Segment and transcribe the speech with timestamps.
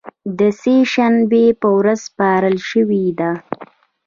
[0.37, 3.31] د سې شنبې په ورځ سپارل شوې ده